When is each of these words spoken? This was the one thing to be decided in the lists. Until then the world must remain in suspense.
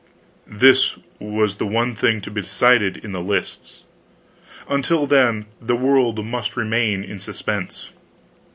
This 0.47 0.97
was 1.19 1.57
the 1.57 1.65
one 1.67 1.93
thing 1.93 2.21
to 2.21 2.31
be 2.31 2.41
decided 2.41 2.97
in 2.97 3.11
the 3.11 3.21
lists. 3.21 3.83
Until 4.67 5.05
then 5.05 5.45
the 5.61 5.75
world 5.75 6.25
must 6.25 6.57
remain 6.57 7.03
in 7.03 7.19
suspense. 7.19 7.91